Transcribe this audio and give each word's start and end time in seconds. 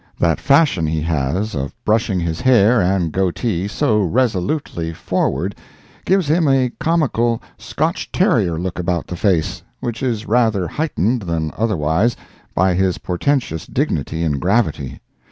That 0.17 0.39
fashion 0.39 0.87
he 0.87 1.01
has 1.01 1.53
of 1.53 1.75
brushing 1.85 2.19
his 2.19 2.41
hair 2.41 2.81
and 2.81 3.11
goatee 3.11 3.67
so 3.67 4.01
resolutely 4.01 4.93
forward 4.93 5.53
gives 6.05 6.27
him 6.27 6.47
a 6.47 6.71
comical 6.79 7.39
Scotch 7.59 8.11
terrier 8.11 8.57
look 8.57 8.79
about 8.79 9.05
the 9.05 9.15
face, 9.15 9.61
which 9.79 10.01
is 10.01 10.25
rather 10.25 10.67
heightened 10.67 11.21
than 11.21 11.53
otherwise 11.55 12.15
by 12.55 12.73
his 12.73 12.97
portentous 12.97 13.67
dignity 13.67 14.23
and 14.23 14.41
gravity. 14.41 14.99